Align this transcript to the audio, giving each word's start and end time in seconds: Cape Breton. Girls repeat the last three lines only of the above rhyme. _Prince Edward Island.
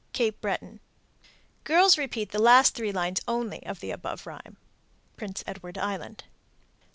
Cape 0.13 0.41
Breton. 0.41 0.79
Girls 1.63 1.95
repeat 1.95 2.31
the 2.31 2.41
last 2.41 2.73
three 2.73 2.91
lines 2.91 3.21
only 3.27 3.63
of 3.67 3.81
the 3.81 3.91
above 3.91 4.25
rhyme. 4.25 4.57
_Prince 5.15 5.43
Edward 5.45 5.77
Island. 5.77 6.23